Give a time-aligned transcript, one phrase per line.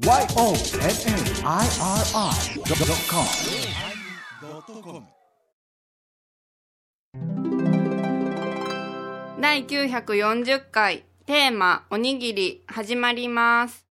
[0.00, 0.64] YONNIRI.com
[9.40, 13.86] 第940回テーマおにぎり始まります。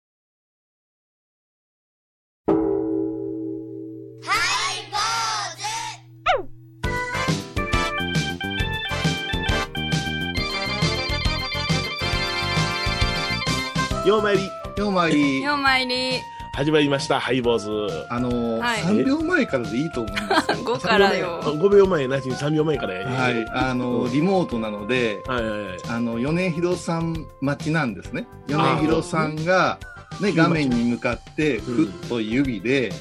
[14.05, 15.41] ようまいりようまいり。
[15.41, 16.21] ようまいり。
[16.53, 18.05] 始まりましたハイボーズ。
[18.09, 18.81] あのーはい。
[18.81, 20.51] 3秒前からでいいと思うんです。
[20.53, 21.41] よ5からよ。
[21.43, 22.07] 5秒前。
[22.07, 22.93] なしに3秒前から。
[22.93, 23.45] やねはい。
[23.53, 25.77] あのーリモートなのではいはいはい。
[25.89, 28.27] あの米広さん待ちなんですね。
[28.47, 29.79] 米広さんが
[30.21, 32.91] ね画面に向かってふっと指で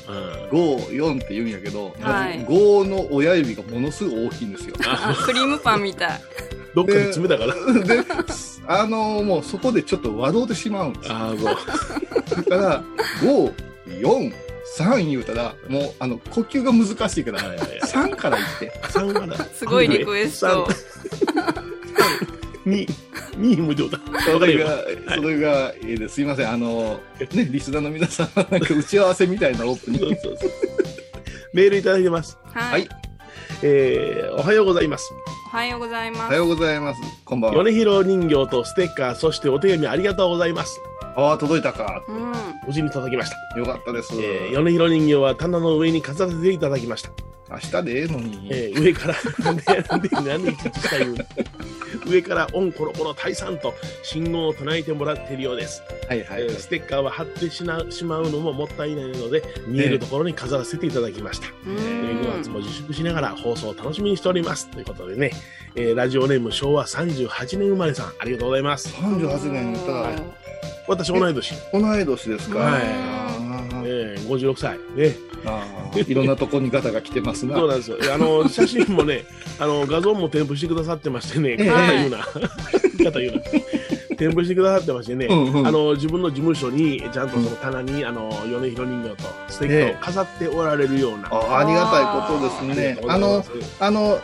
[0.50, 2.40] 54って言うんやけど、はい。
[2.46, 4.74] 5の親指がものすごい大きいんですよ。
[4.86, 6.20] あクリームパンみたい。
[6.76, 7.54] どっかで詰めたから。
[7.82, 8.04] で
[8.68, 11.08] あのーもうそこでちょっと笑うてしまうんです。
[11.08, 12.84] よああそうだから
[13.22, 17.80] 543言うたらもうあの呼吸が難しいからはいはいはい。
[17.80, 18.73] 3から言って。
[18.88, 20.68] 3がだすごいリクエスト。
[22.66, 22.86] 2
[23.38, 24.79] 2無料だそれが、
[25.14, 26.20] それが、えーです。
[26.20, 26.98] いません、あの、
[27.32, 30.06] ね、リスナーの皆さん、なんか打ち合わせみたいなオープニング。
[30.06, 30.51] そうそうそう。
[31.52, 32.36] メールいただいてます。
[32.52, 32.88] ははいい。
[33.62, 35.10] えー、おはようございます
[35.46, 36.20] おはようございます。
[36.22, 37.00] おはようございます。
[37.24, 37.62] こんばんは。
[37.62, 40.80] 米広人形とステッカーそしてお手紙ありがとうございます
[41.14, 42.02] ああ、届いたか。
[42.08, 42.32] うん。
[42.66, 44.12] 無事に届きました、よかったです。
[44.16, 47.10] えー、米広人形は棚の上に飾らせていただきました
[47.48, 48.48] 明日でええのに。
[48.50, 51.06] えー上から、なんで、なんで、なんで、ちっちゃい
[52.06, 55.80] 上から、オンコロコロ退散と信号を唱えてもらっているようです。
[56.09, 61.48] はいはいえーステッカーは貼ってしなしまうのももったいないので、見えるところに飾らせていただきました。
[61.48, 64.69] うえー5ん月も自粛しながら放送を楽しみにしております。
[64.71, 65.32] ということでね、
[65.75, 68.88] えーラジオネーム昭和38年生まれさん、ありがとうございます。
[68.97, 70.10] 38年言ったら、
[70.88, 71.54] 私、同い年。
[71.72, 72.59] 同い年ですか？
[72.60, 72.82] はい
[73.88, 74.78] えー、56歳。
[74.97, 75.16] ね。
[76.06, 77.56] いろんなとこにガタが来てますな。
[77.56, 77.98] そうなんですよ。
[78.12, 79.25] あの、 写真もね、
[79.60, 82.19] あの、画像も添付してくださってましてね、ええ方言うな。
[83.10, 83.41] 方言うな。
[84.16, 91.28] 添付してくださってましてね、うんうんあの、自分の事務所に、ちゃんとその棚に、あの、米広人形とステッカーを飾っておられるような。
[91.31, 92.99] あありがたいことですね。
[93.09, 93.44] あの、
[93.81, 94.19] あの、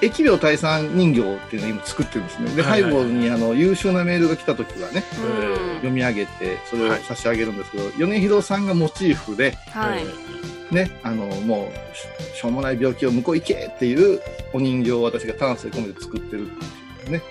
[0.00, 2.50] 疫病退散人形っていうのを今作ってるんですね。
[2.54, 10.04] で、はいはいハイボールにあの優秀なメールが来た時はね、うん読み上げて、それを差し上げるんですけど、米広さんがモチーフで、はい。
[10.74, 11.96] ね、あの、もう
[12.32, 14.20] し、しょうもない病気を向こう行けっていう
[14.52, 17.22] お人形を私が丹精込めて作ってるっていうね。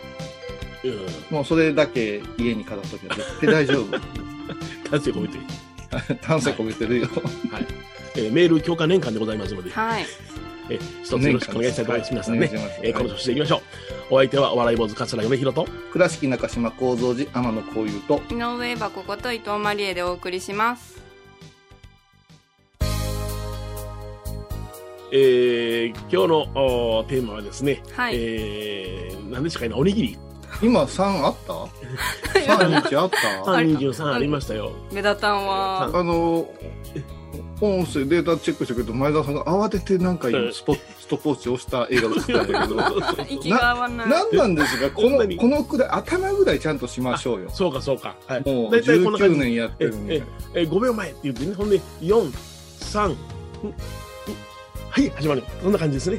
[0.89, 1.35] うん。
[1.35, 3.97] もうそれだけ家に飾っときゃ絶対大丈夫。
[4.89, 5.37] 丹精込めて、
[6.21, 7.07] 丹精込めてるよ。
[8.15, 10.05] えーメール強化年間でございますので、はい。
[10.69, 12.11] えー一つよろしくお願いしたいと思います。
[12.11, 13.61] 皆さんねお願いします、えーこの調子でいきましょう。
[14.09, 21.01] お相手はお笑い坊主桂米広と、倉敷中島幸三寺天野幸雄と、井上箱こと伊藤マリエでお送りします。
[25.11, 28.15] えー今日のおテーマはですね、はい。
[28.17, 30.17] えー、何でしたかね、おにぎり。
[30.61, 31.53] 今3あった
[32.39, 33.17] ?3 日あった？
[33.51, 34.71] 33ありましたよ。
[34.91, 35.83] 目立たんは。
[35.93, 36.49] あの、
[37.61, 44.07] 音声データチェックしたけど、前田さんが慌ててなんか今スポストップウォッチ押した映画が映ったんだけど、 息が合わない。
[44.09, 44.89] 何なんですか？
[44.91, 47.49] このこのくらい、頭ぐらいちゃんとしましょうよ。
[47.51, 48.15] そうか、そうか。
[48.27, 48.43] はい。
[48.45, 49.39] もう大体こんな感19じ。
[49.39, 50.23] 年やってえるのにえ。
[50.55, 52.31] え5秒前って言ってね、ほんで、4、
[52.81, 53.15] 3、んん
[54.97, 55.43] はい、始まる。
[55.61, 56.17] そんな感じですね。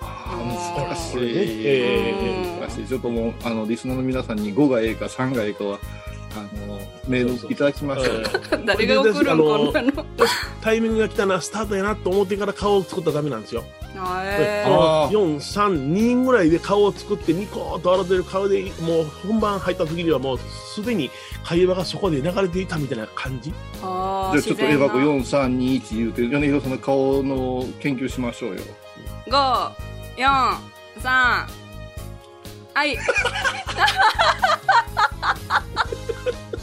[0.00, 1.16] 難しい。
[1.16, 2.86] ねえ難しい。
[2.86, 5.80] ちょっともう、あの、リスナーの皆さんに5がええか3がええかは、
[6.36, 8.28] あの、メールいただきましょうよ。
[8.64, 9.72] 誰が送るの。
[10.60, 13.64] タイミングが来たな、スタートやなと思ってから顔を作ったらダメなんですよ。
[13.92, 20.38] へーあー4、3、2ぐらいで顔を作ってニコーっと笑ってる顔でもう本番入った時にはもう
[20.74, 21.10] すでに
[21.44, 28.62] 会話がそこで流れていたみたいな感じじゃあちょっとエヴァ子4321言うて、米広さんの顔の研究しましょうよ。
[29.26, 29.70] 5、
[30.16, 30.56] 4、
[31.02, 31.46] 3、
[32.74, 32.96] はい。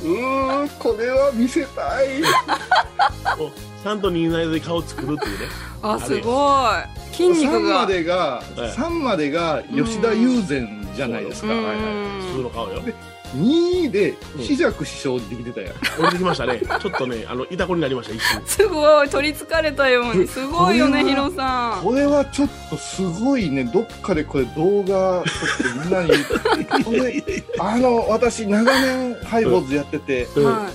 [0.07, 2.21] うーん、これは見せたい。
[3.37, 3.51] もう
[3.83, 5.45] 3と2の間で顔を作るっていうね
[5.81, 6.67] あ、すご
[7.11, 7.13] い。
[7.15, 7.79] 筋肉3が。
[7.81, 11.53] までが、はい3までが吉田友禅じゃないですか。
[11.53, 11.83] うんはいはい
[12.31, 12.81] 普通の顔よ
[13.35, 15.73] 2でうん四尺師匠できてたやん。
[15.73, 19.09] 降りてきましたねちょっとねあのいたこになりました一瞬すごい。
[19.09, 20.27] 取りつかれたように。
[20.27, 21.83] すごいよね、ヒロさん。
[21.83, 26.09] これはちょっとすごいね、どっかでこれ動画撮ってみんなに、
[26.83, 27.23] これ
[27.59, 30.69] あの、私長年ハイボーズやってて、うんは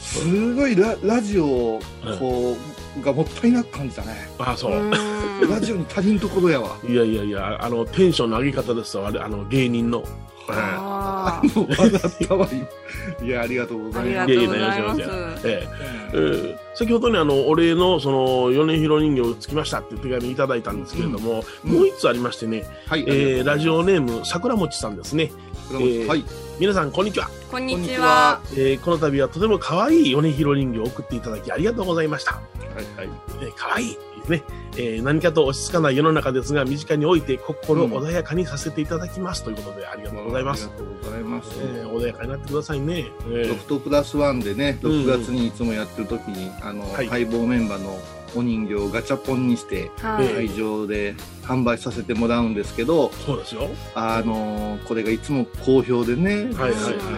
[0.00, 1.80] すごいララジオを
[2.18, 2.69] こう、
[3.02, 4.28] がもったいなく感じたね。
[4.38, 4.78] あそい。
[4.78, 6.76] う、うんラジオに足りんところやわ。
[6.86, 9.08] いやいやいやあのテンションの上げ方ですわ。
[9.08, 10.04] あれあの芸人の、
[10.48, 13.26] ああもう笑ったわ今。
[13.26, 14.34] いやありがとうごあ、ありざいます。
[14.34, 14.96] がとうございま
[15.38, 15.48] す。
[15.48, 15.68] ええ。
[16.12, 21.72] えー先ほどね、あの、お礼の、その、米広人形つきましたっていう手紙いただいたんですけれども、うん。
[21.72, 25.30] もう一つありましてね、はい、えーラジオネーム、桜餅さんですね。
[25.72, 26.24] えーはい
[26.60, 27.30] 皆さん、こんにちは。
[27.50, 28.40] こんにちはは。
[28.52, 32.34] えーこの度はとても可愛い米広人形を送っていただきありがとうございました。
[32.34, 33.08] はいはい
[33.40, 33.96] えー可愛いで
[34.26, 34.42] すね、
[34.76, 40.66] えー何かと落ち着かない世の中ですが、身近において心穏やかにさせていただきますということでありがとうございます。
[40.66, 43.06] ありがとうございます、えー穏やかになってくださいね。
[43.22, 47.98] えーロフトプラスワンでね、うん6月にいつもやってる時に、あの、はい相棒メンバーの
[48.34, 50.28] お人形をガチャポンにして、はい。
[50.28, 53.68] 会場で販売させてもらうんですけど、そうですよ。
[53.94, 56.72] あのこれがいつも好評でね、はいはいはい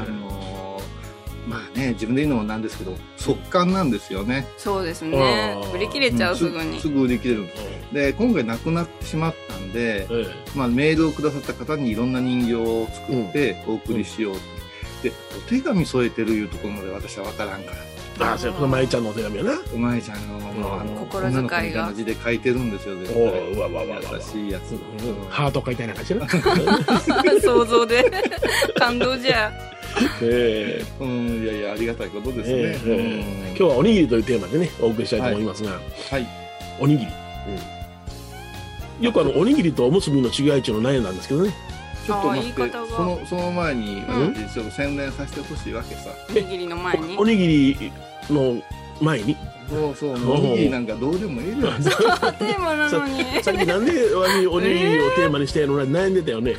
[0.06, 0.32] あの
[1.46, 4.46] まあね、自分で言うのもなんですけど、速乾なんですよね。
[4.56, 6.88] そうですね売り切れちゃう、すぐにす。
[6.88, 7.46] ぐ売り切れる。
[7.92, 14.40] で、今回なくなってしまったんで、えまあ、メールをくださった方にいろんな人形を作ってお送りしようと、
[15.02, 19.52] でお手紙添えてるいうところまで私は分からんからー、あ、そうこれ、まゆちゃんのお手紙やな。
[19.74, 24.78] お前ちゃんの,、んあの心遣いが女の子みたいな字で書いてるんですよ絶おうわうわうわうわ優しいやつ、
[25.30, 26.64] ハート書いたような感じ
[27.34, 27.40] な。
[27.40, 28.10] 想像で。
[28.78, 29.52] 感動じゃ。
[30.22, 35.70] えうんいやいやありがたいことーですね、今日はおにぎりというテーマでね、お送りしたいと思いますが、
[36.10, 36.26] はい
[36.80, 37.12] おにぎり。
[39.00, 41.52] よくあの、おにぎりとおむすびの違いっていうのを悩んだんですけどね。
[42.06, 47.24] ちょっと待ってそのその前に、うん私ちょっと宣伝させてほしいわけさおにぎりの前にお。
[47.24, 47.92] にぎり
[48.30, 48.62] の
[49.00, 49.36] 前に、
[49.68, 53.24] そうそうおおにぎりなんかどうでもいいじゃないですかテーマなのに。
[53.42, 56.56] さ っきなんでおにおにぎりをテーマにしてやるの悩んでたよね。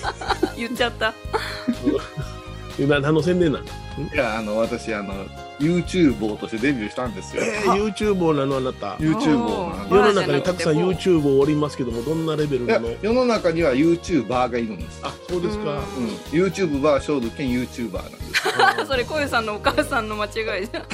[0.56, 1.14] 言っちゃった。
[2.86, 3.64] な何の宣伝なの
[4.12, 5.26] いやあの私あの
[5.58, 8.94] YouTuber としてデビューしたんですよ、えー、YouTuber なのあなた。
[8.96, 12.88] YouTuber 世の中にたくさん YouTuber おりますけども、どんなレベルなの？
[13.02, 15.00] 世の中には YouTuber がいるんです。
[15.02, 15.64] あ、そうですか。
[15.64, 15.76] うん。
[15.76, 15.82] うん、
[16.30, 18.28] YouTube バーショール兼 YouTuber なんです。
[18.86, 20.28] それ、こゆさんのお母さんの間違
[20.62, 20.84] いじゃん。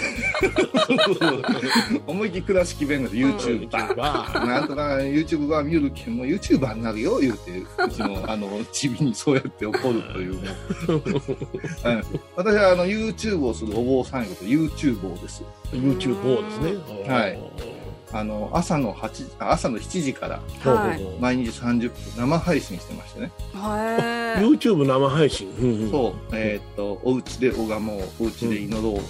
[2.07, 10.39] 思いっきり倉敷弁です YouTuber、YouTuber なんとか YouTube バー見るけんも YouTuber になるよ言うてうちのあのちびにそうやって怒るという
[12.37, 15.43] 私はあの YouTube をするお坊さんいうこと YouTuber です。
[15.73, 17.13] YouTuber ですね。
[17.13, 17.39] はい。
[18.15, 20.41] あの朝の8あ朝の7時から
[21.19, 24.35] 毎日30分生配信してましてね、へー。
[24.37, 25.51] YouTube 生配信。
[25.59, 25.91] うんうん。
[25.91, 26.15] そう。
[26.33, 29.01] えーっとお家で拝もうお家で祈ろ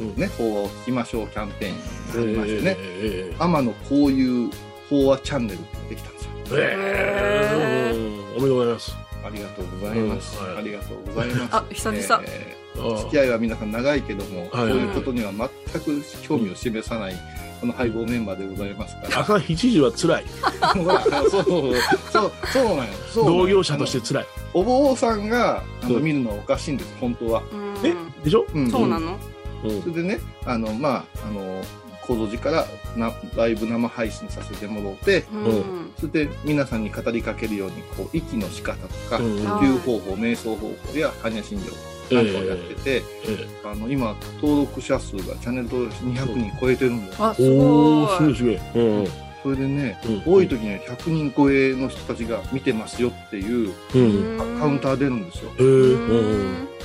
[0.00, 0.14] う、うん。
[0.14, 4.50] ね法を聞きましょうキャンペーンがありましてね、え天野こういう
[4.88, 6.30] 法話チャンネルってできたんですよ。
[6.44, 6.56] ー。
[6.60, 7.96] えー。
[7.96, 8.36] うん。
[8.36, 8.96] おめでとうございます。
[9.24, 10.46] ありがとうございます、うん。
[10.46, 10.56] はい。
[10.58, 11.56] ありがとうございます。
[11.56, 12.24] あ久々。
[12.28, 14.48] えあー付き合いは皆さん長いけども、はい。
[14.50, 15.48] こういうことには全
[15.82, 17.14] く興味を示さない
[17.60, 20.24] この配合メンバーでございますから、朝7時は辛い。
[21.30, 21.74] そうそう
[22.10, 22.32] そう。
[22.52, 24.26] そうなんよそうなんよ同業者として辛い。
[24.54, 27.86] お坊さんが見るのはおかしいんです本当は、うん。
[27.86, 27.94] え？
[28.24, 28.46] でしょ？
[28.52, 28.70] うん。
[28.70, 29.18] そうなの？
[29.64, 29.82] うん。
[29.82, 31.62] それでねあのまああの
[32.02, 32.66] 構造寺から
[32.96, 35.92] なライブ生配信させてもらってうん。
[36.00, 39.38] それで皆さんに語りかけるようにこう息の仕方とか、うん。
[39.38, 41.70] 呼吸方法瞑想方法や般若心経
[42.14, 48.34] なんかをやってて、えあの今登録者数がチャンネル登録者200人超えてるんですあ、ーすおー、すごい。
[48.36, 49.02] すごい。
[49.02, 49.08] うん
[49.42, 50.34] それでね、うん。
[50.34, 54.38] 多い時には100人超えの人たちが見てますよっていううん。
[54.38, 55.50] カカウンター出るんですよ。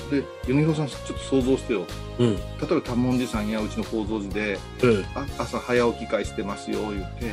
[0.09, 1.85] で米広さんちょっと想像してよ。
[2.17, 2.35] うん。
[2.35, 7.25] 例えば多聞寺さんやうちの構造寺でえーあ朝早起き会してますよ言って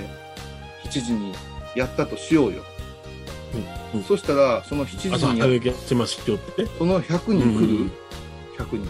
[0.88, 1.32] 7時に
[1.74, 2.62] やったとしようよ、
[3.92, 4.04] うんうん。
[4.04, 5.40] そしたらその7時朝に。
[5.40, 5.46] そ
[6.84, 7.92] の100人来る、うん
[8.58, 8.88] 100人。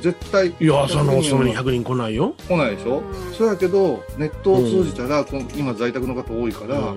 [0.00, 0.48] 絶対。
[0.48, 2.34] いや、朝のお勤めに100 100人来ないよ。
[2.38, 3.34] 人来ないでしょ、うん。
[3.34, 6.84] そうやけどネットを通じたら、この今在宅の方多いから、うん。
[6.88, 6.92] あ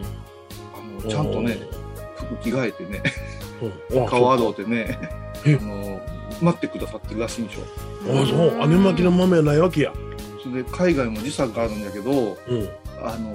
[1.03, 1.60] のちゃんとね
[2.15, 3.03] 服着替えてね
[4.10, 4.98] 顔洗うてね
[5.46, 5.55] え？
[5.62, 6.01] あの
[6.41, 7.62] 待ってくださってるらしいんでしょ？
[8.12, 8.67] あ、そう。
[8.67, 9.94] 姉巻きの豆はないわけや。
[10.41, 12.12] それで海外も時差があるんだけど
[12.48, 12.70] うん。
[13.01, 13.33] あの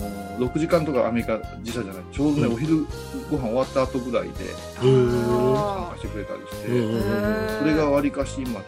[0.49, 2.03] 6時間とかアメリカ時差じゃない。
[2.13, 2.55] ちょうどね、うん。
[2.55, 2.87] お昼
[3.31, 4.45] ご飯終わった後ぐらいで
[4.81, 8.61] 参加してくれたりして、うんうんそれがわりかし今、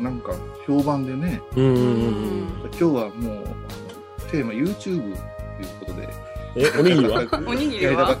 [0.00, 0.32] なんか
[0.66, 5.16] 評判でねうんうんうん今日はもうあのテーマ YouTube という
[5.80, 6.08] ことで
[6.56, 7.26] え、おにぎりは？
[7.46, 8.18] おにぎりは？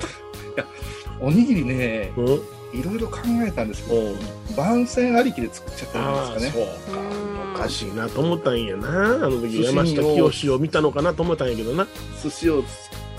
[1.20, 2.26] おにぎりねうん。
[2.72, 4.16] いろいろ考えたんですけどうん。
[4.56, 6.66] 番宣ありきで作っちゃったんああ、ですかね。
[6.92, 7.19] そう
[7.64, 7.68] か。
[7.68, 8.88] しいなと思ったんやな。
[8.88, 11.86] あの時山下に清を見たのかなと思ったんやけどな。
[12.22, 12.62] 寿司を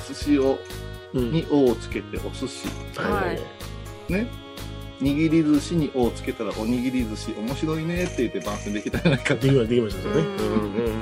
[0.07, 0.59] 寿司を
[1.13, 1.31] うん。
[1.31, 2.67] に「お」をつけてお寿司。
[2.95, 3.33] は
[4.09, 4.11] い。
[4.11, 4.27] ね。
[5.01, 10.21] 握り寿司に「お」をつけたら「おにぎり寿司面白いね」って言って番宣できたんじゃないかできましたできましたよね。
[10.21, 10.95] うんうんうん。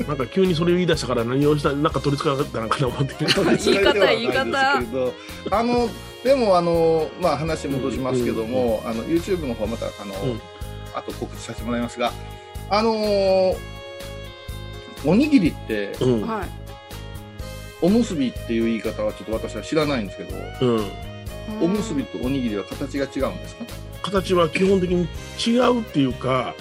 [0.00, 3.14] うんなんか急にそれを言い出したから何をしたなんか取りつかなかったのかな思って。
[3.20, 4.76] 言い方言い方。
[5.50, 5.88] あの
[6.22, 10.40] でもあのまあ話戻しますけども、あの YouTube の方またあの、うん。
[10.94, 12.12] あと告知させてもらいますが
[12.70, 13.56] あのー
[15.06, 16.26] おにぎりってうん。
[16.26, 16.48] はい。
[17.82, 20.84] おむすびっていう言い方はちょっと私は知らないんですけど、うん。
[21.62, 23.64] おむすびとおにぎりは形が違うんですか？
[24.02, 25.06] 形は基本的に
[25.46, 26.54] 違うっていうか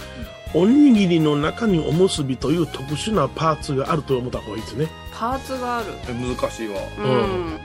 [0.54, 4.88] おにぎりの中におむすびという特殊なパーツがあると思った方がいいですね。
[5.14, 5.88] パーツがある。
[6.10, 6.82] え難しいわ。
[6.98, 7.60] うん。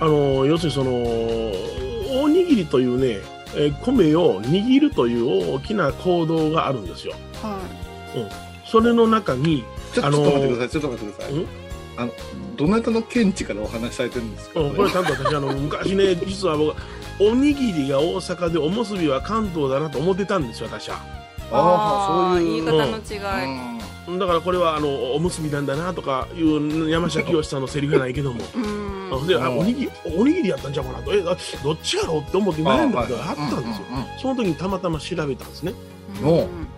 [0.00, 3.18] あの要するにそのおにぎりというね
[3.56, 7.14] えー米を握るという大きな行動があるんですよ。
[7.42, 7.58] は
[8.64, 9.64] それの中に
[9.94, 10.68] ちょっと待ってください。
[10.70, 11.34] ちょっと待ってください。
[11.34, 11.46] ん？
[11.96, 12.12] あの
[12.56, 14.60] どなたの見地からお話しされてるんですか？
[14.60, 16.74] うんこれちゃんと私あの昔ね 実は僕
[17.18, 20.96] おにぎりが大阪でおむすびは関東だなと思ってたんですよ私は。
[21.52, 22.64] ああそういう。
[22.64, 23.80] 言い方の違い。
[24.08, 24.18] うん。
[24.18, 28.40] だからこれはあのおむすびなんだなとかいう山下清さんのセリフがないけども。
[28.54, 29.26] うん。
[29.26, 31.12] でおにぎりおにぎりやったんちゃうかなと。
[31.12, 35.99] えあどっちやろうって思って悩んだことがあったんですよ、うんうんうんその時にたまたま調べたんですね、お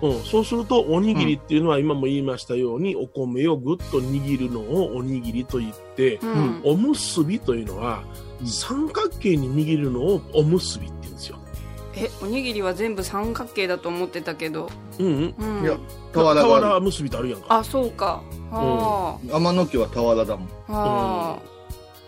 [0.03, 6.33] うん、そうするとおにぎりっていうのは今も言いましたようにお米をぐっと握るのをおにぎりと言ってうん。
[6.33, 8.05] うんおむすびというのは
[8.41, 8.47] うん。
[8.47, 11.39] 三角形に握るのをおむすびって言うんですよ、
[11.95, 14.71] えおにぎりは全部三角形だと思ってたけど。
[14.99, 15.65] うんうん、うん。
[15.65, 15.77] いや
[16.13, 17.47] 俵俵がは結びってあるやんか。
[17.49, 18.23] あそうか。
[18.51, 20.49] は天野家は俵だもん。
[20.69, 21.39] あ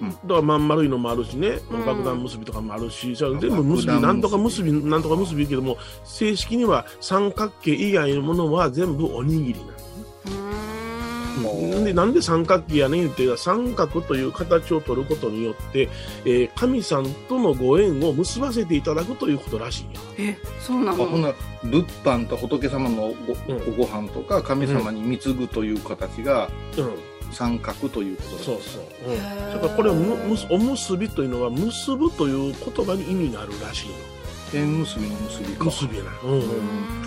[0.00, 1.84] はだからまん丸いのもあるしね、うん。
[1.86, 11.84] 爆弾結びとかもあるし、じゃあ全部結び、なんとか結結び、なんとか結びけども、正式には三角形以外のものは全部おにぎりなんですねうーん。
[11.84, 15.88] でなんで三角形やねんって三角という形を取ることによって、
[16.24, 20.00] えー神さんとのご縁を結ばせていただくということらしいんよ。
[20.18, 21.04] えそうなの？
[21.04, 21.34] あほんなら
[21.64, 23.76] 物販と仏様のご,、うん。
[23.76, 26.48] ご飯とか神様に貢ぐという形が
[26.78, 26.94] うん、
[27.34, 28.82] 三角ということだそうそう。
[29.06, 34.13] うん、へーだからこれはむむすおむすびというのは結ぶという言葉に意味があるらしいよ。
[34.54, 36.10] 縁結びの結びか結びやな。
[36.24, 36.30] うん。
[36.32, 36.44] うん。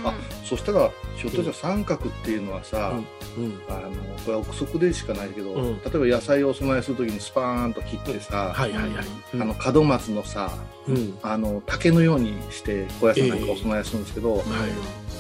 [0.06, 0.14] あ
[0.44, 2.94] そしたらひょっとしたら三角っていうのはさ、
[3.38, 3.62] うん。
[3.70, 3.90] あの
[4.24, 9.06] これは憶測でしかないけど、うん例えば野菜をお供えするときにスパーンと切ってさ、はいはいはい。
[9.34, 10.52] うんあの門松のさ
[10.88, 11.18] うん。
[11.24, 14.44] あの竹のようにして高野菜なんかお供えするんですけど、はい。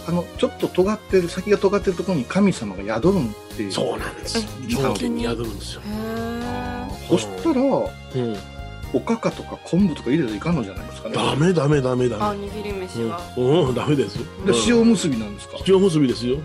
[0.07, 3.19] あのちょっと尖ってる先が尖ってるところに神様が宿る
[3.53, 4.38] っていうそうなんです。
[4.63, 5.24] え頂点に？
[5.24, 5.81] 宿るんですよ。
[7.10, 8.38] そしたらうん。
[8.94, 12.48] おかかとか昆布とか入れたらいかんのじゃないですかねダメダメダメあダメ。
[12.48, 14.17] 握り飯はうん、うん、ダメです。
[14.17, 16.38] でうん塩結びなんですか、塩結びですよ。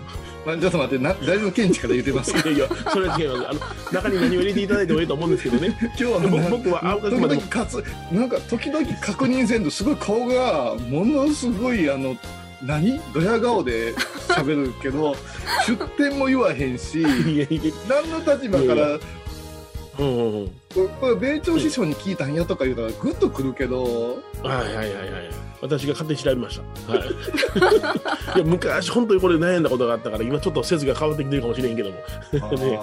[0.45, 2.39] まあ、ちょっと待ってな誰の見地から言ってますか？
[2.49, 3.47] いやいや、それは違います。
[3.49, 3.59] あの、
[3.93, 5.77] 中に何を入れていただいてもいいと思うんですけどね。
[5.79, 7.81] 今日は僕僕はあ時々かつ
[8.11, 12.17] なんか時々確認せんとすごい顔がものすごいあの
[12.61, 12.99] 何？
[13.13, 13.93] ドヤ顔で
[14.27, 15.15] 喋るけど
[15.65, 17.09] 出店も言わへんしいや
[17.49, 18.99] いや、何の立場から
[19.99, 20.47] うんうんうん。
[20.73, 25.43] ここれ米朝師匠に聞いたんやとか言うたらグッとくるけどはいはいはいはい。
[25.61, 26.91] 私が勝手に調べました。
[26.91, 27.07] はい。
[28.35, 31.95] いや、昔、本当にこれ悩んだことがあったから、今ちょっと説が変わってきてるかもしれんけども。
[32.57, 32.79] ね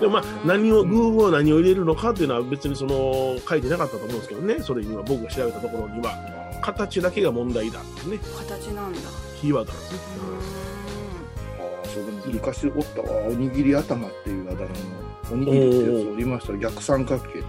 [0.00, 4.56] でもまあ、何を、具を何を入れるのかっていうのは別にその、書いてなかったと思うんですけどね。
[4.60, 6.18] それには僕が調べたところには、
[6.62, 9.00] 形だけが問題だってね、形なんだ
[9.38, 9.98] キーワードなんですね。
[11.84, 13.26] そうでも昔おったわ。
[13.28, 14.72] おにぎり頭っていうあだ名の
[15.32, 16.52] おにぎりってやつをいました。
[16.52, 17.46] ら逆三角形の。
[17.46, 17.48] う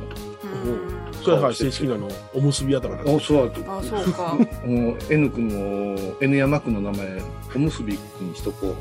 [0.66, 3.16] ーんそれは正式なの、おむすび頭なんです。
[3.16, 4.38] あそうあそうか。
[4.66, 7.22] もう N 君の N 山君の名前
[7.56, 8.75] おむすび君にしとこう。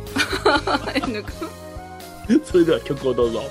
[0.94, 2.40] N 君。
[2.44, 3.42] それでは曲をどうぞ。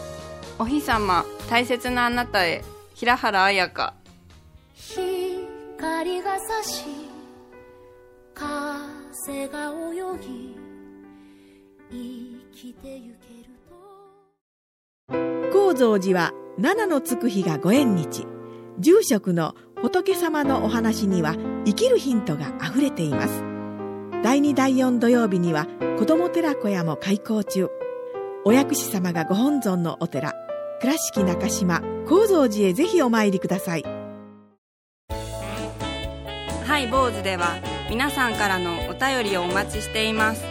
[0.60, 3.94] お日様大切なあなたへ平原綾香。
[4.76, 6.86] 光が差し
[8.36, 10.61] 風が泳ぎ
[15.52, 18.26] 高蔵寺は七のつく日がご縁日。
[18.80, 23.44] 住職の仏様のお話には生きるヒントがあふれています。
[24.24, 25.68] 第2第4土曜日には
[26.00, 27.68] 子ども寺小屋も開校中。
[28.46, 30.34] お薬師様がご本尊のお寺。
[30.80, 33.84] 倉敷中島・高蔵寺へぜひお参りください。
[36.66, 40.51] ハイ坊主では皆さんからのお便りをお待ちしています。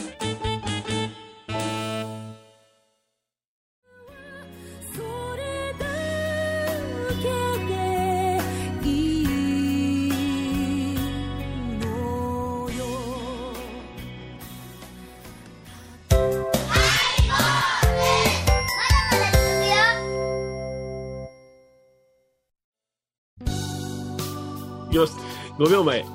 [25.01, 25.13] よし、
[25.57, 26.05] 5秒前。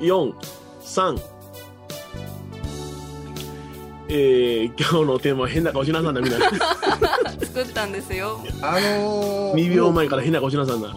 [0.00, 0.34] 4、
[0.82, 1.20] 3。
[4.08, 6.38] えー、今日のテーマは変な顔しなさんな、みんな。
[7.46, 10.94] 作ったんですよあのー、2秒前から変な顔しなさんな。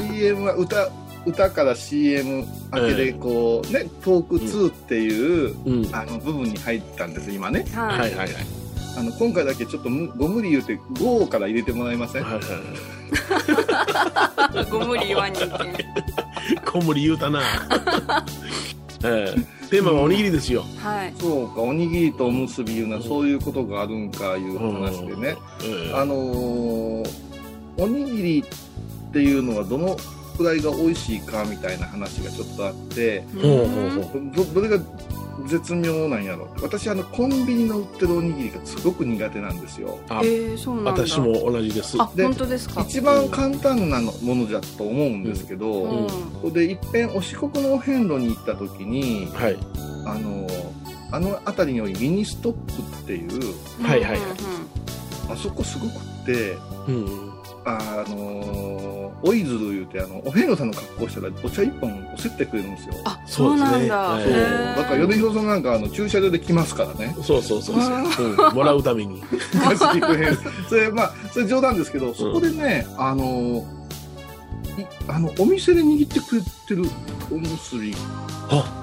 [0.00, 0.90] CM は歌
[1.26, 5.94] 歌から CM 明けでこう、ねトーク2っていう、うん。
[5.94, 8.30] あの部分に入ったんです今ねはい、はいはいはい。
[8.96, 12.40] あの今回だけちょっとむご無理言うて5から入れてもらえません、はいは
[14.64, 14.64] い。
[14.70, 15.38] ご無理言わんに
[16.70, 17.40] 小森言うたな。
[19.04, 19.68] ええ。
[19.70, 20.64] テーマはおにぎりですよ。
[20.82, 21.14] はい。
[21.18, 27.10] そうかおにぎりとおむすびいうのはそういうことがあるんかいう話でね、ええあのー
[27.80, 28.44] おにぎり
[29.08, 29.96] っていうのはどの
[30.36, 34.32] くらいが美味しいかみたいな話がちょっとあってほうほうほう。
[34.34, 34.78] どどれが
[35.46, 36.48] 絶妙なんやろ。
[36.60, 39.98] 私あのコンビニの売ってるおにぎりがすごく苦手なんですよ。
[40.08, 40.90] あえー、そうなんだ。
[41.06, 41.96] 私も同じです。
[42.00, 42.82] あで本当ですか？
[42.82, 46.06] 一番簡単なのものだと思うんですけど、うん。
[46.44, 46.52] うん。
[46.52, 49.56] でいっぺんお四国のお遍路に行った時にはい。
[50.06, 50.46] あの
[51.10, 54.20] あの辺りにおいミニストップっていうはいはいはい。
[55.30, 55.90] あそこすごく
[56.22, 56.56] って
[56.88, 57.28] うん。
[57.64, 62.94] あのおいずる言うてあのお遍路さんの格好したらお茶一本おせってくれるんですよ。
[63.04, 64.16] あそうなんだ。
[64.16, 64.36] そうですね。
[64.36, 64.76] へー。
[64.76, 67.14] だから米広さんなんかあの駐車場で来ますからね。
[67.22, 68.52] そうそうそうそう、あう。
[68.52, 68.54] ん。
[68.54, 69.22] もらうために。
[70.68, 73.64] それまあそれ冗談ですけどそこでね、あの
[74.78, 76.84] いあのお店で握ってくれてる
[77.30, 77.94] おむすび。
[78.50, 78.77] あ、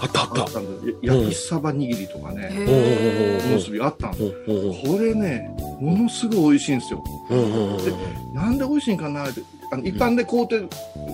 [0.00, 0.52] あったあったあっ。
[0.52, 4.32] たんでや焼きサバ握りとかね、へおむすびあったんです
[4.86, 5.50] これね
[5.80, 7.04] ものすごい美味しいんですよ
[7.84, 7.92] で
[8.34, 10.56] なんで美味しいんかなってあの一般で買うて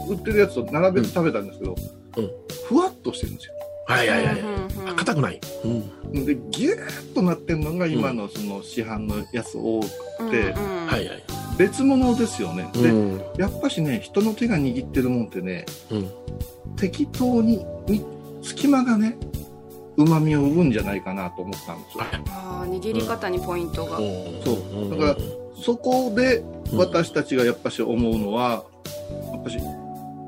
[0.08, 1.74] 売ってるやつと並べて食べたんですけど、
[2.16, 2.30] うん
[2.68, 3.54] ふわっとしてるんですよ
[3.86, 4.40] はいはいはい。
[4.40, 5.40] うんうん硬くない。
[5.64, 6.24] うん。
[6.24, 9.88] でギューッとなってるのが今のその市販のやつ多く
[10.30, 11.22] て、うんうんはいはい。
[11.58, 13.22] 別物ですよね、でうん。
[13.38, 16.10] やっぱしね人の手が握ってるもんってねうん。
[16.76, 18.04] 適当にに
[18.44, 19.16] 隙間がね
[19.96, 22.04] うまみを生むんじゃないかなと思ったんですよ。
[22.28, 24.90] あー握り方にポイントが、そう。
[24.90, 25.16] だから
[25.62, 28.64] そこで私たちがやっぱし思うのは
[29.32, 29.58] やっぱし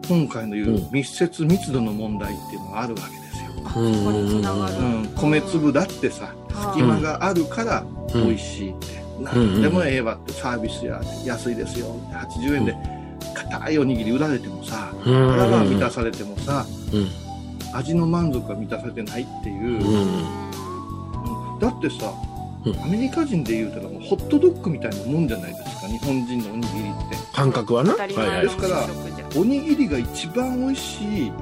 [0.08, 6.32] 今回の言う密接密度の問題っていうのがあるわけですよ、あそこにつながる、うん、米粒だってさ
[6.72, 8.86] 隙間があるから美味しいって、
[9.20, 12.76] 何でもええわってサービスや安いですよって80円で
[13.34, 15.30] 硬いおにぎり売られてもさうん。
[15.32, 17.25] 腹が満たされてもさうん。
[17.76, 21.52] 味の満足が満たされてないっていう、うん。
[21.54, 21.58] うん。
[21.58, 22.12] だってさ
[22.64, 22.82] うん。
[22.82, 27.16] アメリカ人で言うたらもうホットドッグみたいなもんじゃないですか日本人のおにぎりって。
[27.32, 27.92] 感覚はな。
[28.04, 28.86] いですから
[29.36, 31.32] おにぎりが一番美味しい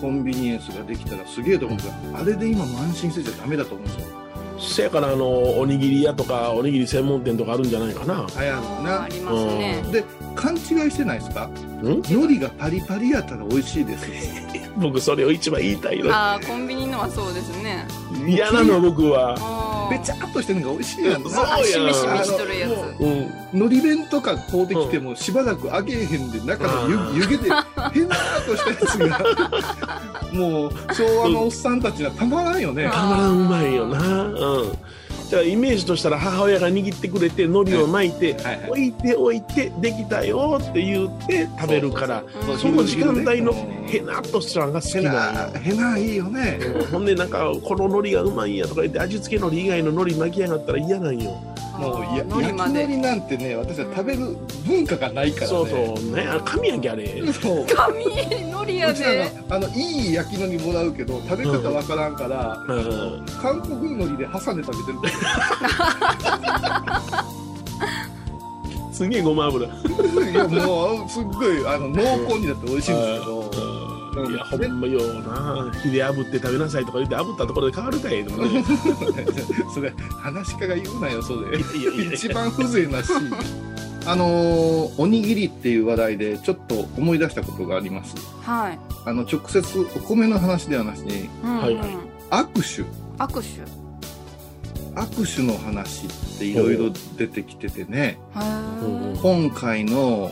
[0.00, 4.24] コンビニエンスができたらすげえと思うからあれで今慢心せちゃダメだと思うんですよ。
[4.56, 8.24] せやからあのおにぎり屋とかおにぎり専門店とかあるんじゃないかな。
[8.40, 9.02] 流行るな。
[9.02, 9.82] ありますね。
[9.92, 11.46] で勘違いしてないですか？
[11.46, 11.52] ん？
[11.82, 14.06] 海苔がパリパリやったら美味しいです
[14.76, 16.10] 僕それを一番言いたいの。
[16.10, 17.86] あーコンビニのはそうですね
[18.26, 19.88] 嫌なの僕は。
[19.90, 23.32] べちゃっとしてるのが美味しいやんなそうやあしみしみしとるやつううん。
[23.52, 27.50] 海苔弁とか買うてきてもしばらく揚げへんで中の湯うん湯気で
[27.92, 30.00] 変なとしたやつが
[30.32, 33.98] もう昭和のおっさんたちはたまらんよねたまらんうまいよな。
[34.24, 34.72] うん。
[35.28, 42.22] じゃあイメージとしたら母親が握ってくれて海苔を巻いて、はいはい置いておいてできたよって言って食べるから
[42.58, 43.58] その時間帯のうん
[43.88, 45.50] へなっとしたのが好きへな。
[45.58, 51.53] へないいよねうんほんでなんかこの海苔がうまいんやとか言って味付け海苔以外の海苔巻きやがったら嫌なんよ。
[51.78, 55.48] もうや海苔焼き海苔なんてね私は食べる文化がないからね。
[55.48, 56.14] そうそう。
[56.14, 57.32] ねあ神やんけあれ。
[57.32, 57.66] そう。
[57.66, 58.04] 紙
[58.50, 63.26] のりやうちらでのあのいい焼き海苔もらうけど食べ方わからんから、うん。
[63.42, 65.14] 韓国海苔で挟んで食べてる。
[68.92, 69.66] すげえごま油。
[70.30, 73.40] いやもうすっごいあの濃厚になって美味しいんですけど。
[73.40, 73.63] うん
[74.30, 75.72] いやほんまよな。
[75.82, 78.64] 火で炙って食べなさいとか言って炙ったところで変わるかいでもね。
[79.74, 81.58] それ話し家が言うなよそれ。
[81.58, 82.12] いやいやいや。
[82.12, 83.10] 一番風情なし。
[84.06, 88.14] あのーおにぎりっていう話題でちょっと思い出したことがあります。
[88.42, 91.74] はい、あの直接お米の話ではなしにうんうんはい。
[91.76, 91.88] はい。
[92.30, 93.22] 握手。
[93.22, 93.84] 握手。
[94.94, 98.18] 握手の話っていろいろ出てきててね。
[99.22, 100.30] 今回の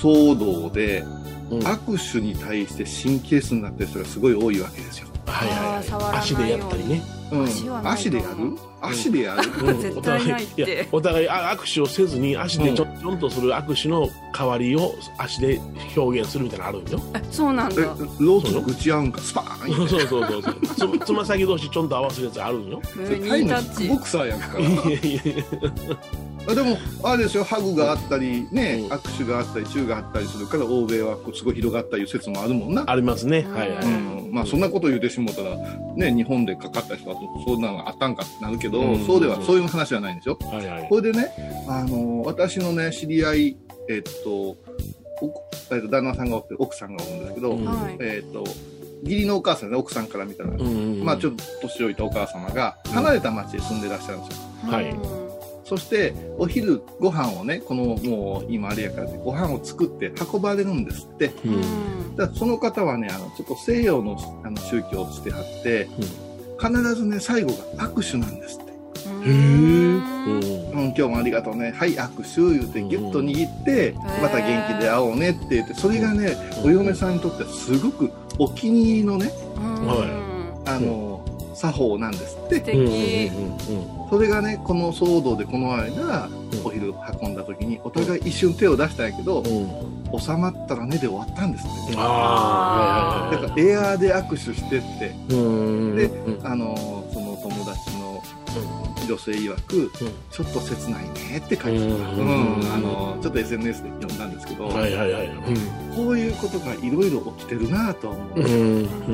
[0.00, 1.04] 騒動で
[1.50, 1.58] うん。
[1.60, 5.58] 握手に対して神経質になってる人がすごい多いわけですよ、はいはい
[5.90, 6.18] はい。
[6.18, 7.02] 足でやったりね。
[7.32, 7.88] ううん。
[7.88, 8.58] 足でやる？
[8.82, 9.42] 足でやる？
[9.66, 9.80] うん。
[9.82, 10.62] 絶お互い対ないって。
[10.62, 15.60] いやお互いあ握手をせずに足でちょ,、ちょんとする握手の代わりを足で
[15.96, 17.00] 表現するみたいなのあるんよ。
[17.14, 17.82] えそうなんえだ
[18.18, 19.88] ロープ打ち合うんかスパーン。
[19.88, 20.26] そうそう。
[20.30, 20.42] そう
[20.76, 22.82] そうつつま先同士ちょんと合わせるやつあるんよ。
[23.00, 23.88] えニータッチ。
[23.88, 24.58] ボクサーやんか。
[24.58, 25.44] いやいやいや。
[26.33, 27.44] あでもあれですよ。
[27.44, 28.92] ハグがあったりね、うん。
[28.92, 30.46] 握手があったりチューがあったりする。
[30.46, 32.84] から欧米はこうすごい広がったいう説もあるもんな。
[32.86, 33.42] ありますね。
[33.42, 33.84] はいはい。
[33.86, 35.56] うん、まあそんなこと言うてしもうたら、
[35.96, 39.06] ね、日本でかかった人はそそんなのがあったんかってなるけど、うん。
[39.06, 40.38] そうではそういう話じゃないんですよ。
[40.42, 40.88] はいはい。
[40.88, 41.32] これでね、
[41.68, 43.56] あの私のね知り合い、
[43.88, 44.56] えっとお
[45.72, 47.58] えっと旦那さんがおって奥さんがおるんですけど、
[48.00, 48.44] えっと
[49.02, 50.60] 義理のお母さんね奥さんから見たら、うん。
[50.60, 54.70] うんうんまあちょっと年老いたお母様が離れた町で住んでらっしゃるんですよ。
[54.70, 54.90] はい。
[54.90, 55.23] うん
[55.64, 61.32] そしてお昼ご飯をねこのもう今あれやからご飯を作って運ばれるんですって。
[61.44, 62.16] うん。
[62.16, 65.88] だからその方はねあのちょっと西洋のあの宗教をしてはって、
[66.60, 68.72] 必ずね最後が握手なんですって、
[69.06, 69.22] うん。
[69.22, 69.32] へえ。
[69.32, 70.64] うん。
[70.74, 71.72] うん、今日もありがとうね。
[71.72, 75.56] はい握手言うてギュッと握って、んまた元気で会おうねって。
[75.56, 79.86] 言ってそれがね、お嫁さんにとってはすごくお気に入りのねうん。
[79.86, 81.24] はあの、
[81.54, 82.60] 作法なんですって。
[82.60, 83.26] 素うんうん敵
[83.70, 86.44] うんそれがねこの騒動でこの間、うん。
[86.64, 89.42] お昼運んだ時にお互い一瞬手を出したんやけど。
[90.16, 91.96] 収まったらねで終わったんですって。
[91.96, 95.34] ああ、はいはいはいだからエアーで握手してって。
[95.34, 95.96] うん。
[95.96, 96.76] でうんあの
[97.12, 98.22] その友達の
[99.08, 99.90] 女性曰く、
[100.30, 102.60] ちょっと切ないねって書いてた、ううん。
[102.60, 105.30] んあのちょっと SNS で読んだんですけど、はいはいはい。
[105.96, 108.46] こういうことがいろいろ起きてるなとは思う、うん。
[108.46, 108.54] うん。
[108.54, 109.12] う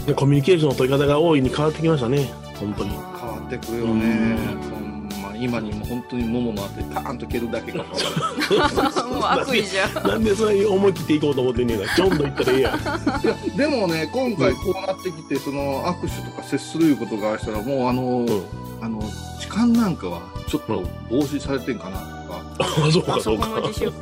[0.00, 0.06] ん。
[0.06, 2.43] でコミュニケーションの取り方が大いに変わってきましたね。
[2.58, 2.90] 本当に。
[2.90, 4.36] 変わってくるよね、
[4.70, 7.78] ほんま今にも本当に桃のあてパーンと蹴るだけか
[9.08, 11.94] もう悪意じゃんなんでそれ思い切っていこうと思ってんねんな。
[11.94, 12.74] ちょんと言ったらええやん。
[12.74, 12.78] い
[13.26, 18.42] やでもね今回こうなってきてその握手とか接するいうことがあしたらもうあの、うん
[18.80, 19.00] あの
[19.40, 22.42] 痴漢なんかはちょっと防止されてんかなとか、
[22.86, 23.46] あ、そうかあそかそうこ。
[23.46, 23.92] の自粛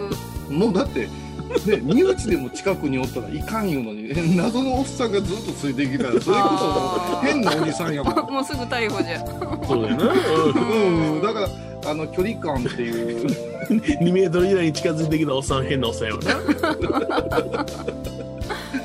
[0.52, 1.08] もうだって、
[1.66, 7.26] ね、身内でも近くにおったらいかん言うのに、え謎のおっさんがずっとついてきたら、それこそあー。
[7.26, 8.14] 変なおじさんやもん。
[8.32, 9.26] もうすぐ逮捕じゃん。
[9.66, 10.12] そうだよな。
[10.12, 11.14] うん。
[11.16, 11.48] うん、だから、
[11.90, 13.26] あの、距離感っていう、
[13.68, 16.34] 2メートル以内に近づいてきたおっさん変なおっさんやわな。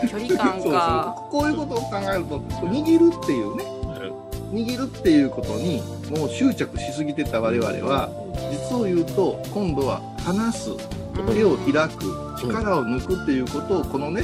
[0.08, 0.72] 距離感そうそう。
[0.72, 1.24] か。
[1.30, 3.64] こういうことを考えると、握るっていうね、
[4.52, 8.10] 握るっていうことに、もう執着しすぎてた我々は、
[8.52, 10.70] 実を言うと、今度は離す、
[11.26, 12.06] 手を開く、
[12.40, 14.24] 力を抜くっていうことを、このね、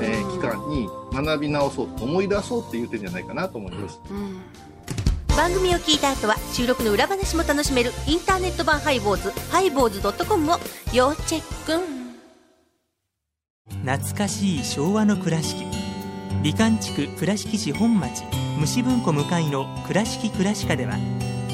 [0.00, 4.00] えー期間に学び直そう、思い出そうっていう点じゃないかなと思います。
[4.10, 4.40] うん。
[5.36, 10.56] 番組を聞いた後は収録の裏話も楽しめるインターネット版ハイボーズハイボーズドットコムを
[10.92, 11.80] 要チェック。
[13.84, 15.64] 懐かしい昭和の倉敷。
[16.42, 18.22] 美観地区倉敷市本町
[18.58, 20.96] 虫文庫向かいの「倉敷倉歯科」では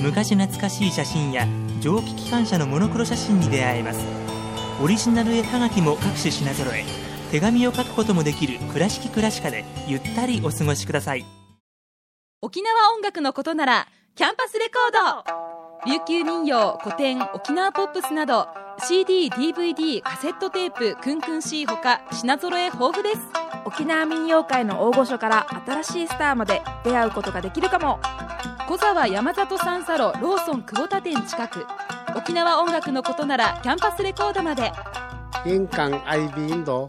[0.02, 1.46] 昔懐かしい写真や
[1.80, 4.23] 蒸気機関車のモノクロ写真に出会えます
[4.82, 6.84] オリジナル絵はがきも各種品揃え
[7.30, 11.24] 手紙を書くこともできる「倉敷倉歯科」でゆったりお過ごしください。
[12.42, 15.24] 沖縄音楽のことならキャンパスレコー
[15.86, 15.90] ド。
[15.90, 18.48] 琉球民謡古典沖縄ポップスなど
[18.80, 23.20] CDDVD カセットテープクンクン C ほか品揃え豊富です。
[23.64, 28.00] 沖縄民謡界の大御所から新しいスターまで出会うことができるかも。
[28.68, 31.66] 小沢山里三佐路ローソン久保田店近く。
[32.16, 34.70] 沖縄音楽のことならキャンパスレコードまで。
[35.46, 36.86] 印港 IB 印度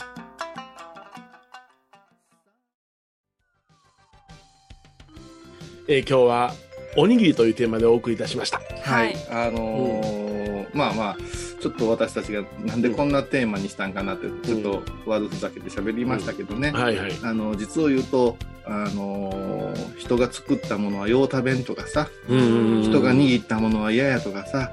[5.87, 6.53] えー今日は
[6.97, 8.61] おにぎりというテーマでお送りいたしました。
[8.83, 9.15] はい。
[9.29, 11.17] あのーまあまあ、
[11.61, 16.71] ちょっと私たちがなんでこんなテーマにしたんかなって、ちょっと悪ふざけて喋りましたけどね。
[16.71, 17.11] はいはい。
[17.23, 22.83] あの、実を言うと、あのー人が作ったものはよう食べんとかさ、うんうんうん。
[22.83, 24.71] 人が握ったものは嫌やとかさ、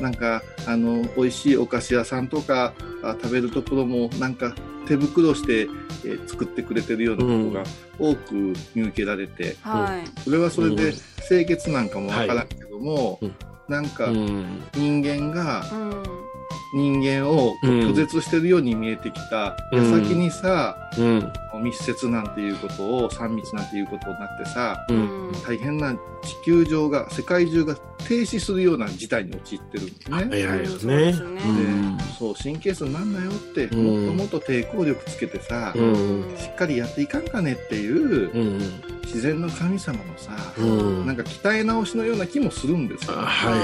[0.00, 4.54] なんか、あの、美味しいお菓子屋さんとかあ食べるところも、なんか
[4.86, 5.68] 手袋して、
[6.04, 7.64] えー作ってくれてるようなことが
[7.98, 10.20] 多く見受けられて、はい。
[10.22, 10.92] それはそれで
[11.28, 13.34] 清潔なんかもわからんけども、うん。
[13.68, 14.62] なんかうん。
[14.74, 16.29] 人間がうん
[16.72, 19.92] 人間を拒絶してるように見えてきたうん。
[19.92, 21.32] 矢先にさ、うん。
[21.62, 25.30] 密接なんていうことを3密なんていうことになってさううん。
[25.30, 25.98] ん大変な地
[26.44, 30.16] 球上が世界中が停止するような事態に陥ってるんですね。
[30.16, 31.12] はいはいですね。
[31.12, 31.46] そうです。
[31.48, 31.96] ね。
[31.98, 34.16] でそう神経質になんなよって、うん。
[34.16, 36.34] もっともっと抵抗力つけてさ、うん。
[36.36, 38.60] しっかりやっていかんかねっていううん。
[39.04, 41.06] 自然の神様のさ、うん。
[41.06, 43.14] なんか鍛え直しのような気もするんですよ。
[43.18, 43.62] あはいはい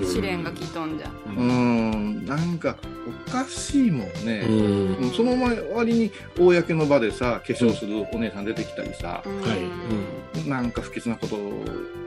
[0.00, 0.06] はい。
[0.06, 1.10] 試練が来とんじゃ。
[1.26, 2.76] うん、なんか
[3.28, 4.96] おかしいもんね、うん。
[4.96, 11.36] うんその前割に公の場でさ化粧するお姉さん出てきたりさ、はい、なんか不吉なこと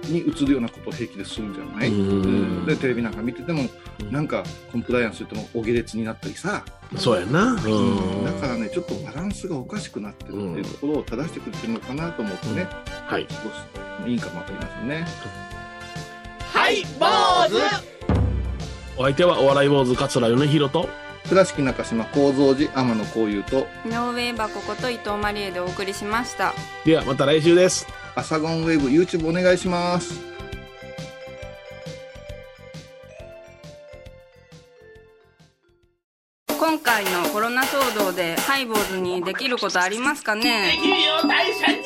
[0.09, 2.21] に移るようなことを平気でするんじゃない、うん。
[2.21, 2.27] う
[2.63, 2.65] ん。
[2.65, 3.63] でテレビなんか見てても
[4.11, 7.53] なんかコンプライアンス言ってもお下劣になったりさ、うん、そうやな。
[7.53, 8.25] うん。
[8.25, 12.67] だからねちょっとバランスがおかしくなってるっていうところを正してくれてるのかなと思ってね、
[13.07, 13.27] はい。
[13.29, 13.35] 少
[14.05, 14.87] しいいかもわかりません。
[14.87, 15.05] ね
[16.53, 17.05] はい坊
[17.49, 17.94] 主
[18.97, 20.89] お相手はお笑い坊主桂米宏と、
[21.27, 23.67] 倉敷中島幸三寺天野幸雄と。
[23.85, 26.53] 井上箱こと伊藤マリエでお送りしました。
[26.85, 27.87] ではまた来週です。
[28.15, 30.23] アサゴンウェブ YouTube お願いします。
[36.57, 40.77] 今回のコロナ騒動でハイボーズにできることありますかね？
[40.81, 41.83] 君を大社に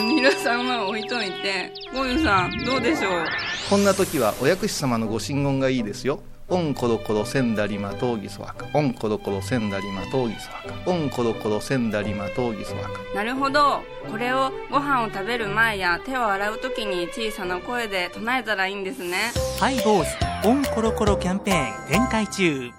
[0.00, 3.24] 皆さんは置いといてゴユさんどうでしょう？
[3.70, 6.20] こんな時はお薬師様のご神言がいいですよ。
[6.50, 8.66] オンコロコロセンダリマトウギソワカ。
[8.72, 10.90] オンコロコロセンダリマトウギソワカ。
[10.90, 12.90] オンコロコロセンダリマトウギソワカ。
[13.14, 13.82] なるほど。
[14.10, 19.32] これをご飯を食べる前や手を洗う時に小さな声で唱えたらいいんですね。
[19.60, 20.04] ハイボー
[20.42, 22.70] ズオンコロコロキャンペーン展開中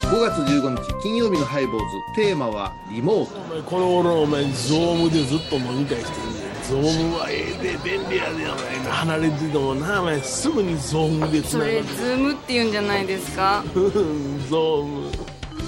[0.00, 1.86] 5月15日金曜日のハイボーズ。
[2.16, 3.38] テーマはリモート。
[3.38, 6.84] お前この頃お前ゾームでずっと飲み会してんねん。
[6.84, 8.84] ゾームはええで便利やでお前。
[8.84, 11.76] な離れててもなお前すぐにゾームでつそながる。
[11.76, 13.62] れズームって言うんじゃないですか？
[13.74, 15.10] ゾーム。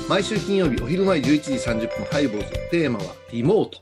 [0.09, 2.53] 毎週金曜日お昼前11時30分ハイボーズ。
[2.71, 3.79] テーマはリモート。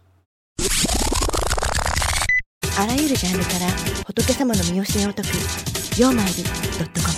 [2.79, 3.69] あらゆるジャンルから
[4.07, 5.29] 仏様の身教えを解く
[6.01, 6.51] 「曜マイルド
[6.85, 7.15] ットコム」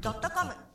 [0.00, 0.69] ドットコム。